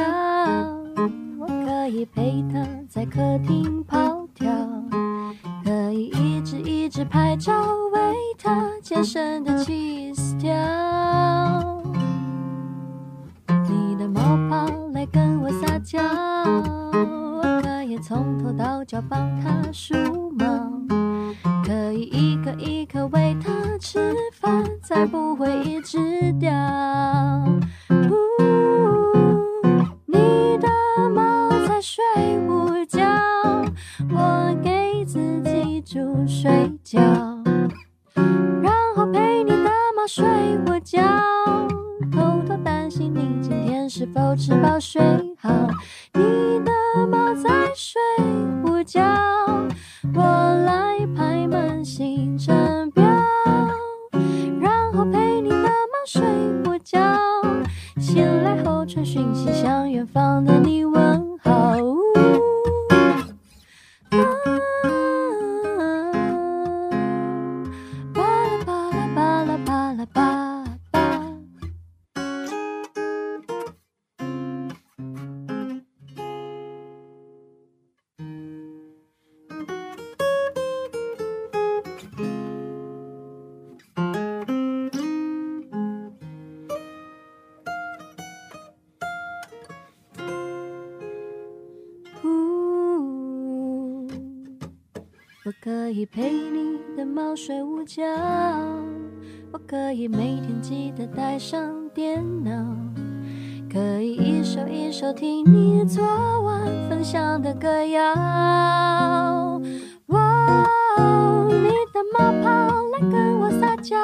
[1.39, 4.51] 我可以陪它在客厅跑跳，
[5.63, 7.53] 可以一直一直拍照
[7.93, 7.99] 为
[8.38, 10.51] 它健身的起司条。
[13.47, 14.19] 你的猫
[14.49, 19.95] 跑来跟我撒娇，我可以从头到脚帮它梳
[20.32, 20.45] 毛，
[21.65, 25.97] 可以一颗一颗喂它吃饭，才不会一直
[26.39, 26.51] 掉。
[27.89, 28.15] 呜，
[30.05, 30.67] 你的
[31.09, 32.03] 猫在睡
[32.47, 33.01] 午觉，
[34.09, 36.51] 我给自己煮水
[36.84, 36.99] 饺
[38.61, 40.25] 然后陪你的猫睡
[40.65, 41.01] 午觉，
[42.11, 45.01] 偷偷担心你今天是否吃饱睡
[45.39, 45.49] 好。
[46.13, 48.01] 你的猫在睡
[48.63, 49.01] 午觉，
[50.13, 50.91] 我来
[51.82, 53.03] 排满行程表，
[54.61, 56.21] 然后陪你慢慢睡
[56.63, 56.99] 午觉，
[57.99, 61.75] 醒来后传讯息向远方的你问好。
[95.52, 98.06] 我可以陪你的猫睡午觉，
[99.52, 101.60] 我可以每天记得带上
[101.93, 102.54] 电脑，
[103.70, 106.02] 可以一首一首听你昨
[106.43, 108.02] 晚分享的歌谣。
[110.06, 110.64] 哇
[110.97, 113.97] 哦，你的猫跑来跟我撒娇，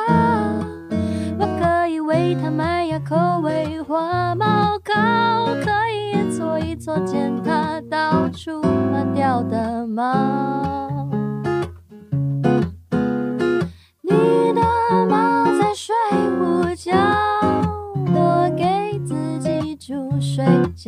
[1.40, 4.94] 我可以为它麦芽口味花猫膏，
[5.64, 8.52] 可以一撮一撮捡它到处
[8.92, 10.37] 乱掉的毛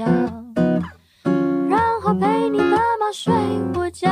[0.06, 0.30] 毛。
[1.70, 3.34] 然后陪你的猫睡
[3.76, 4.10] 午觉，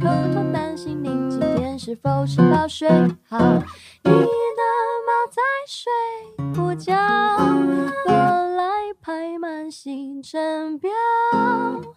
[0.00, 2.88] 偷偷担心你今天是否吃饱睡
[3.28, 3.38] 好。
[4.04, 4.62] 你的
[5.06, 5.90] 猫在睡
[6.60, 6.94] 午觉，
[8.06, 8.12] 我
[8.56, 10.90] 来排满行程表，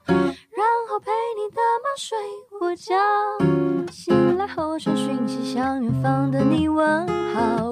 [0.08, 2.18] 然后陪你的猫睡
[2.62, 2.96] 午觉，
[3.92, 7.72] 醒来后传讯息向远方的你问好。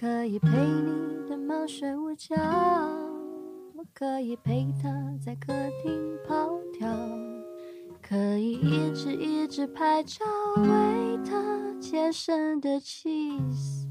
[0.00, 2.36] 可以陪你的猫睡午觉，
[3.74, 4.88] 我可以陪它
[5.20, 6.88] 在客厅跑跳，
[8.00, 10.24] 可以一直一直拍照
[10.56, 11.34] 为它
[11.80, 13.88] 健身的起司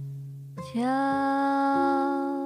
[0.72, 2.37] 条。